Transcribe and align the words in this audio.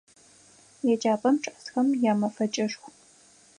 Еджапӏэм 0.91 1.35
чӏэсхэм 1.43 1.87
ямэфэкӏышху. 2.11 2.89